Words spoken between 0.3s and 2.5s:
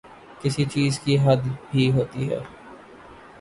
کسی چیز کی حد بھی ہوتی ہے۔